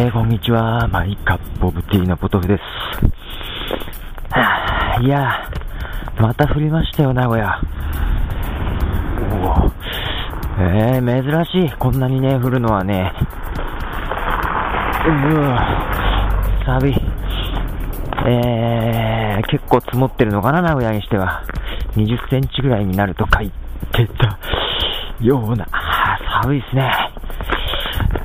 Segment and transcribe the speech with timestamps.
[0.00, 0.88] えー、こんにちは。
[0.88, 2.62] マイカップオブティーのポトフです。
[4.30, 5.28] はあ、いや
[6.18, 7.60] また降りましたよ、名古屋。
[10.58, 11.76] えー、珍しい。
[11.76, 13.12] こんなにね、降るのはね。
[15.04, 15.60] うわ
[16.64, 16.94] 寒い。
[18.26, 21.44] えー、結構積もってるのかな、名古屋にしては。
[21.96, 23.52] 20センチぐらいになると書い
[23.92, 24.38] てた
[25.20, 25.66] ような。
[26.42, 26.90] 寒いですね。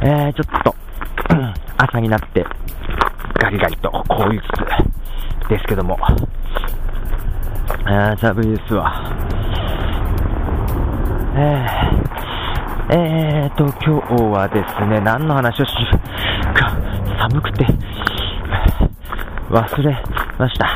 [0.03, 0.75] えー、ちょっと、
[1.77, 2.45] 朝になって、
[3.41, 4.45] ガリガリとこういうつ
[5.45, 5.97] つですけども、
[7.85, 8.93] あー寒いですわ。
[11.37, 15.71] えー、えーと、今日はですね、何の話をし
[16.53, 16.71] か、
[17.29, 17.65] 寒くて、
[19.49, 20.03] 忘れ
[20.39, 20.67] ました。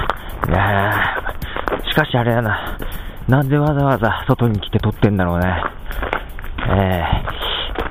[0.49, 0.91] いや
[1.90, 2.77] しかしあれだな、
[3.27, 5.63] なんでわざわざ外に来て撮ってんだろうね。
[6.68, 7.04] え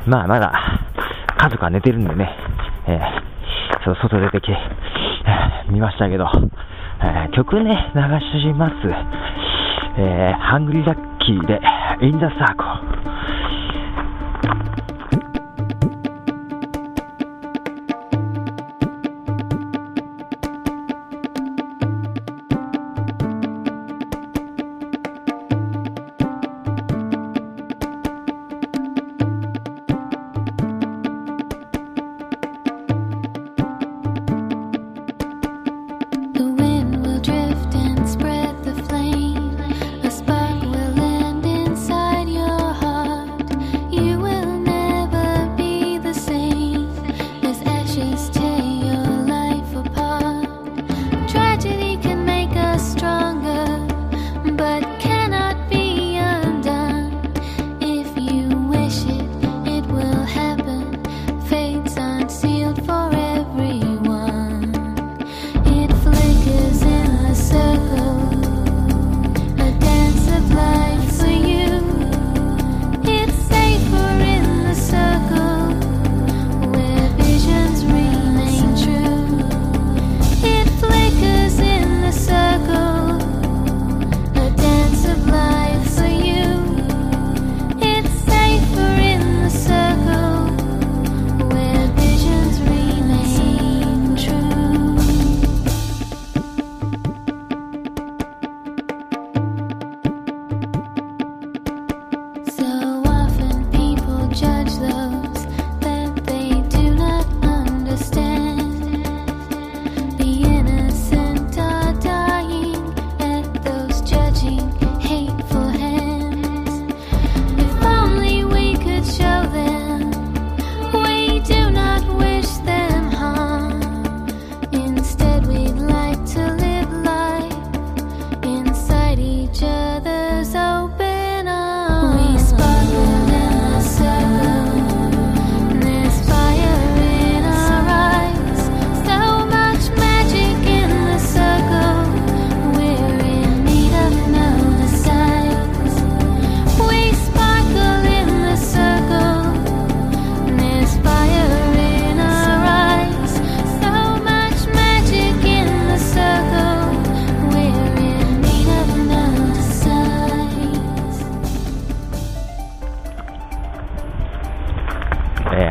[0.06, 0.52] ー、まあまだ、
[1.38, 2.36] 家族は寝てるんでね、
[2.88, 6.24] えー、そう外出てきて、えー、見ましたけど、
[7.02, 8.00] えー、曲ね、流
[8.40, 8.74] します。
[9.98, 11.60] えー、ハングリーラッキーで、
[12.00, 12.77] インザサーコ。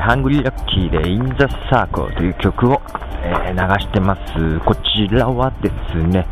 [0.08, 2.82] ハングリーラッキーで In the Circle という曲を、
[3.22, 4.22] え、流してます。
[4.62, 6.26] こちらはですね、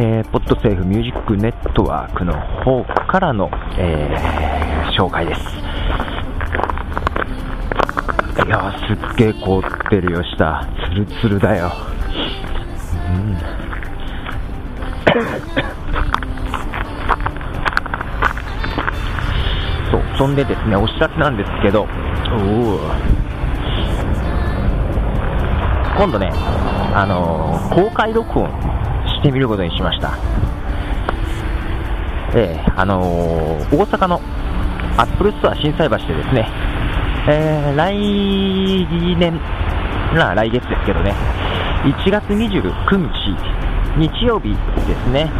[0.00, 2.32] えー、ポッドセーフミュージックネットワークの
[2.64, 5.40] 方からの、えー、紹介です。
[8.46, 10.66] いや、すっげー凍ってるよ、下。
[10.88, 11.70] ツルツルだよ。
[13.10, 13.36] うん。
[19.92, 21.86] そう、そんでですね、お知らせなんですけど、
[25.96, 26.30] 今度ね、
[26.94, 28.50] あのー、公開録音
[29.06, 30.18] してみることにしました。
[32.34, 34.20] えー、あのー、大阪の
[34.96, 36.48] Apple Store 心斎橋でですね、
[37.28, 37.96] えー、来
[39.16, 39.40] 年、
[40.14, 41.14] な来月ですけどね、
[41.84, 43.36] 1月29日、
[43.96, 45.30] 日曜日ですね、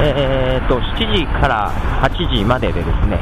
[0.00, 1.72] えーと、7時から
[2.02, 3.18] 8時まででですね、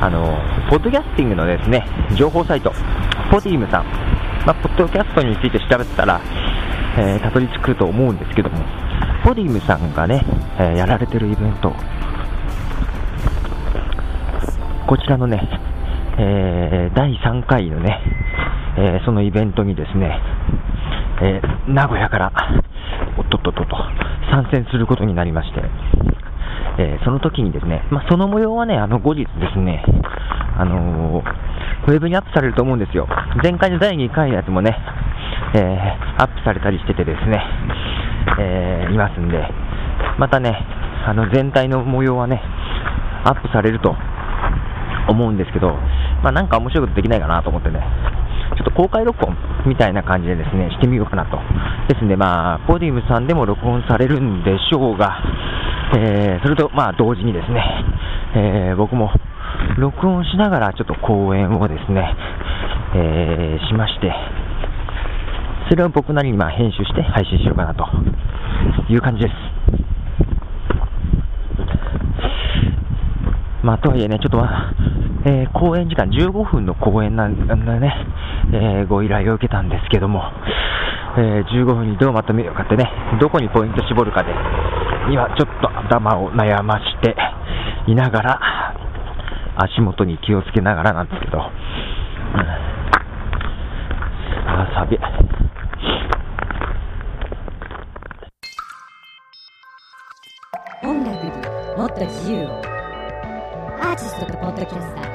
[0.00, 0.38] あの、
[0.68, 1.82] ポッドキャスティングのですね、
[2.14, 2.70] 情報サイト、
[3.30, 3.84] ポディームさん、
[4.44, 6.20] まあ、ポッドキャストについて調べてたら、
[6.98, 8.58] えー、たどり着くと思うんですけども、
[9.24, 10.20] ポディムさんがね、
[10.58, 11.72] えー、やられてるイベント、
[14.86, 15.40] こちらのね、
[16.18, 18.02] えー、第3回のね、
[18.76, 20.20] え、そのイベントにですね、
[21.22, 22.32] え、名古屋から、
[23.16, 23.76] おっとっとっとと、
[24.30, 25.62] 参戦することになりまして、
[26.78, 29.82] え、その時にですね、まあ、その模様はね、あの後日ですね、
[30.58, 31.22] あの
[31.86, 33.06] ウェブにアップされると思うんですよ。
[33.42, 34.76] 前回の第2回のやつもね、
[35.54, 35.58] え
[36.18, 37.40] アップされたりしててですね、
[38.40, 39.38] えいますんで、
[40.18, 40.58] またね、
[41.06, 42.42] あの全体の模様はね、
[43.24, 43.94] アップされると
[45.08, 45.70] 思うんですけど、
[46.22, 47.80] まあ、なんか面白いことできないかなと思ってね、
[48.56, 51.38] ちょっと公開録音みたいな感じでですね、してみようかなと。
[51.88, 55.22] ですんで、まあ、ポディウムさんでも録音されるんでしょうが、
[55.96, 57.64] えー、それと、まあ、同時にですね、
[58.34, 59.10] えー、僕も
[59.78, 62.14] 録音しながらちょっと講演をですね、
[62.94, 64.12] えー、しまして、
[65.70, 67.84] それを僕なりにま編集して配信しようかなと
[68.88, 69.34] いう感じです。
[73.62, 74.72] まあ、とはいえね、ちょっとまあ、
[75.26, 77.92] えー、講演時間15分の講演なんでね、
[78.52, 80.22] えー、ご依頼を受けたんですけども、
[81.18, 82.90] えー、15分にどうまとめようかってね、
[83.20, 84.30] どこにポイント絞るかで、
[85.12, 87.14] 今ちょっと頭を悩まして
[87.88, 88.40] いながら、
[89.60, 91.44] 足元に気をつけながらなんですけど、うん、
[94.46, 94.96] あ、サビ。
[100.84, 101.32] 音楽に
[101.76, 102.62] もっと自由を。
[103.80, 105.08] アーティストとポッドキャスター。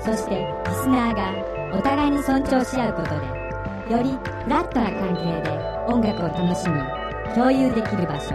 [0.00, 3.26] そしてリスナーがお互いに尊重し合うことで
[3.94, 4.12] より
[4.44, 5.50] フラットな関係で
[5.86, 6.80] 音楽を楽しみ
[7.34, 8.34] 共有できる場所。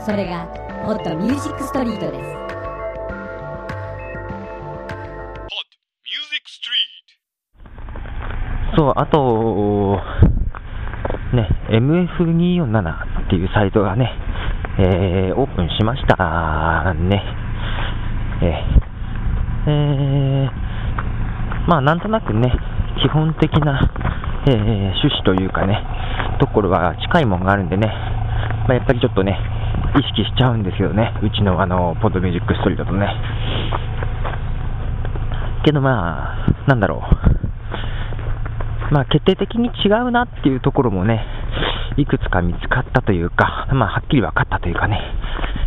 [0.00, 0.46] それが
[0.86, 2.43] もっとミュージックストリートです。
[8.76, 10.00] そう、あと、
[11.34, 14.10] ね、MF247 っていうサイトがね、
[14.78, 17.22] えー、オープンしましたね。
[18.42, 22.52] えー、えー、まあなんとなくね、
[23.02, 23.90] 基本的な、
[24.48, 25.78] えー、趣旨というかね、
[26.40, 27.86] ところは近いもんがあるんでね、
[28.66, 29.38] まあ、やっぱりちょっとね、
[29.96, 33.08] 意識しちゃうんですけどね、うちのあの、ポッドミュージックストリートとね。
[35.64, 37.02] けどまあ、なんだろ
[37.40, 37.43] う。
[38.90, 41.24] まあ、決定的に違うなっていうところもね、
[41.96, 45.00] いくつか見つかったというか、まあ、はっきり分かったというかね、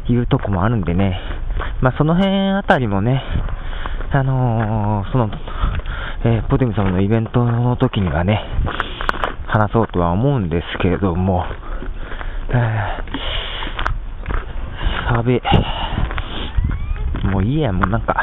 [0.10, 1.20] いうとこもあるんでね、
[1.82, 3.24] まあ、その辺あたりもね、
[4.12, 5.30] あのー、その、
[6.26, 8.42] えー、ポテム様のイベントの時にはね、
[9.48, 11.46] 話そうとは思うんですけれども、
[12.50, 15.42] えー、サビ、
[17.32, 18.16] もういいや、もうなんか、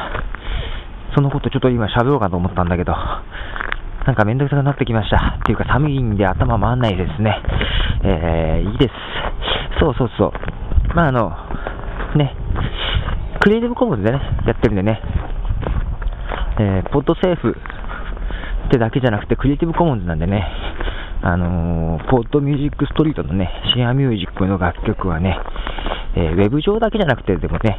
[1.14, 2.94] そのことちょっと今喋ろうかと思ったんだけど、
[4.06, 5.38] なんかめんどくさくなってきました。
[5.40, 7.40] っていうか寒いんで頭回んないですね。
[8.04, 8.94] えー、いいです。
[9.80, 10.32] そうそうそう。
[10.94, 11.32] まああの、
[12.16, 12.36] ね、
[13.40, 15.00] クリエイティブコモンズでね、やってるんでね、
[16.58, 17.56] えー、ポッドセーフ
[18.68, 20.46] ってだけじゃなくて、クリエイティブコモンズなんでね、
[21.22, 25.38] あのー、ポッドミュージックストリートのね、シェアミュージックの楽曲はね、
[26.16, 27.78] えー、ウェブ上だけじゃなくて、でもね、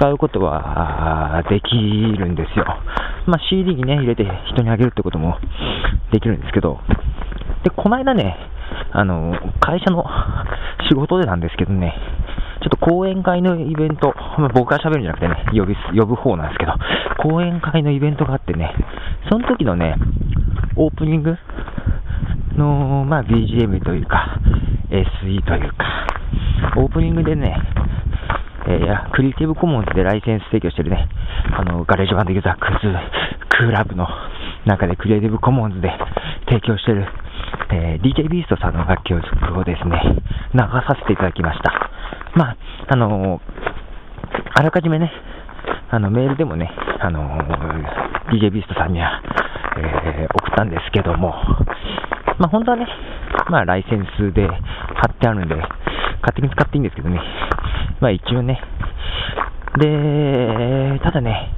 [0.00, 2.64] 使うことはできるんですよ。
[3.26, 5.36] まあ、CD にね、入れて人にあげるってことも
[6.10, 6.80] できるんですけど、
[7.64, 8.34] で、この間ね、
[8.92, 10.02] あの、会社の
[10.88, 11.92] 仕事でなんですけどね、
[12.62, 16.72] ちょっと講演会のイベント、まあ、僕が喋るんじゃなくてね、呼び、呼ぶ方なんですけど、
[17.18, 18.72] 講演会のイベントがあってね、
[19.30, 19.96] その時のね、
[20.76, 21.36] オープニング
[22.56, 24.40] の、まあ、BGM というか、
[24.88, 26.06] SE というか、
[26.78, 27.54] オープニングでね、
[28.70, 31.08] えー、 Creative Commons でライセンス提供してるね、
[31.58, 32.94] あの、 GarageBand Users
[33.66, 34.06] Club の
[34.64, 35.90] 中で Creative Commons で
[36.46, 37.04] 提供してる、
[37.72, 39.18] えー、DJ ビーストさんの楽曲
[39.58, 39.98] をですね、
[40.54, 41.72] 流させていただきました。
[42.36, 42.56] まあ、
[42.88, 43.40] あのー、
[44.54, 45.10] あらかじめね、
[45.90, 49.20] あの、メールでもね、あのー、DJ ビーストさんには、
[49.78, 51.34] えー、送ったんですけども、
[52.38, 52.86] まあ、本当はね、
[53.50, 55.56] まあ、ライセンスで貼ってあるんで、
[56.22, 57.20] 勝手に使っていいんですけどね、
[58.00, 58.60] まあ、一応ね、
[59.78, 61.52] で、ただね、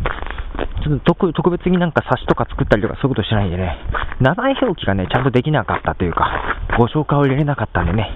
[0.82, 3.78] ちょっと特特別になんか冊子とか作ったりとかそういうことしないんでね、
[4.20, 6.28] 名前表記がね、ちゃんとできなかったというか、
[6.78, 8.10] ご紹介を入れれなかったんでね、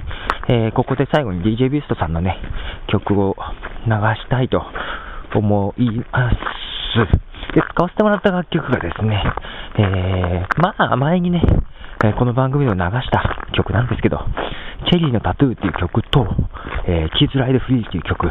[0.48, 2.36] えー、ここで最後に DJ ビーストさんのね、
[2.88, 3.36] 曲を
[3.86, 4.62] 流したいと
[5.34, 6.36] 思います。
[7.54, 9.22] で、使わせてもらった楽曲がですね、
[9.78, 11.42] えー、まあ、前にね、
[12.04, 13.24] えこの番組で流した
[13.56, 14.20] 曲なんですけど、
[14.90, 16.26] チェリーのタトゥーっていう曲と、
[16.86, 18.26] えー、キーズライドフリーっていう曲、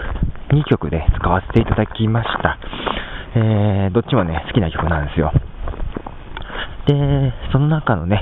[0.54, 2.60] 2曲で使わせていただきました。
[3.36, 5.34] えー、どっちもね、好きな曲なんですよ。
[6.86, 8.22] で、その中のね、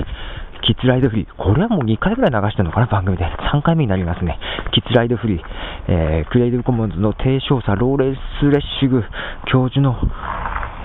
[0.66, 1.28] キッズライドフリー。
[1.36, 3.24] これはもう2回ぐらい流してるのかな、番組で。
[3.52, 4.38] 3回目になりますね。
[4.72, 5.42] キッズライドフリー。
[5.88, 9.04] えー、クリエイティブコモンズの提唱者、ローレス・レッシグ
[9.52, 9.94] 教授の、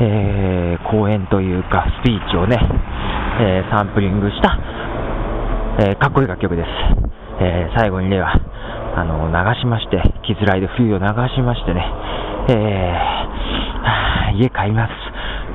[0.02, 2.60] えー、講演というか、スピーチをね、
[3.42, 4.58] えー、サンプリングした
[5.82, 6.68] えーかっこいい楽曲です。
[7.42, 8.34] えー最後にねは、
[8.98, 11.86] あの、流しまして、キズライド冬を流しましてね、
[12.50, 14.92] えー家帰ります。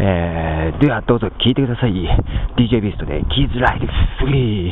[0.01, 1.93] えーではどうぞ聴いてください。
[2.57, 3.87] DJ ビーストでキズライド
[4.25, 4.71] 冬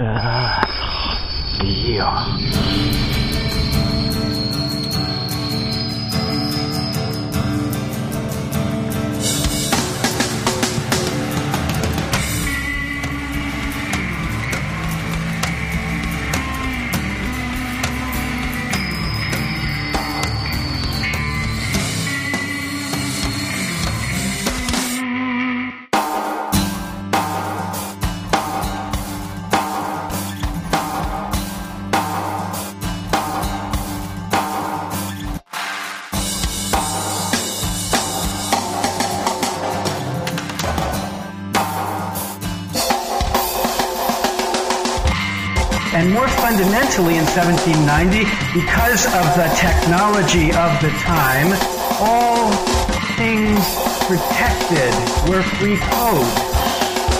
[0.00, 2.06] ああ、いいよ。
[45.98, 48.22] And more fundamentally in 1790,
[48.54, 51.50] because of the technology of the time,
[51.98, 52.54] all
[53.18, 53.58] things
[54.06, 54.94] protected
[55.26, 56.22] were free code.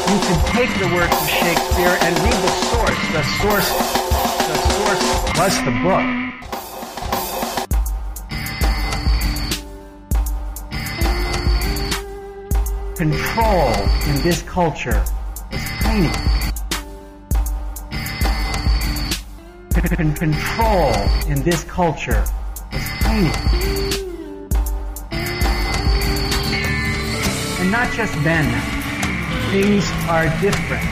[0.06, 3.02] You could take the works of Shakespeare and read the source.
[3.10, 3.68] The source,
[4.46, 5.02] the source
[5.34, 6.06] was the book.
[12.96, 13.74] Control
[14.06, 15.02] in this culture
[15.50, 16.37] is tiny.
[19.80, 20.92] Control
[21.28, 22.24] in this culture
[22.72, 23.30] is tiny.
[27.60, 28.46] And not just then,
[29.50, 30.84] things are different.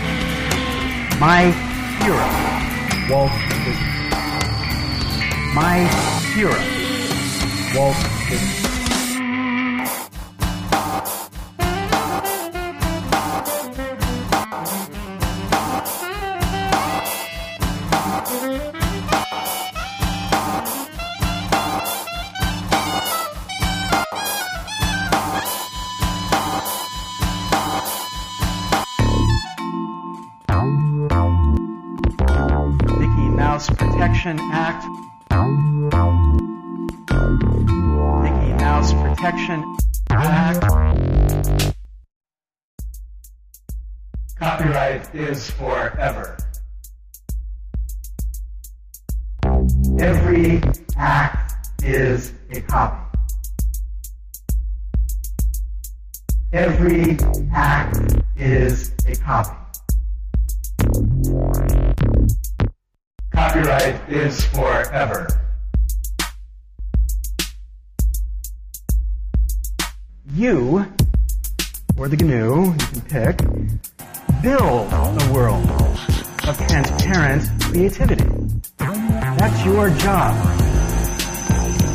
[1.19, 1.51] My
[2.03, 2.29] hero,
[3.11, 3.33] Walt
[3.65, 3.97] Disney.
[5.55, 5.89] My
[6.35, 6.59] hero,
[7.75, 7.97] Walt
[8.29, 8.66] Disney.
[33.97, 34.85] Protection Act.
[38.23, 39.77] Mickey Mouse Protection
[40.11, 41.73] Act.
[44.39, 46.37] Copyright is forever.
[49.99, 50.61] Every
[50.99, 53.19] act is a copy.
[56.53, 57.17] Every
[57.51, 59.57] act is a copy.
[63.57, 65.27] Copyright is forever.
[70.35, 70.85] You,
[71.97, 73.39] or the GNU, you can pick,
[74.43, 75.65] build a world
[76.47, 78.29] of transparent creativity.
[78.77, 80.37] That's your job.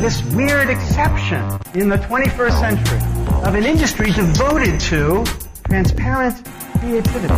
[0.00, 1.44] This weird exception
[1.80, 5.24] in the 21st century of an industry devoted to
[5.68, 6.44] transparent
[6.80, 7.34] creativity,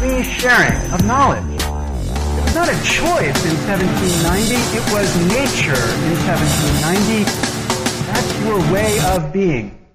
[0.00, 1.55] free sharing of knowledge.
[2.56, 5.76] Not a choice in 1790, it was nature
[6.08, 7.24] in 1790.
[8.08, 9.85] That's your way of being.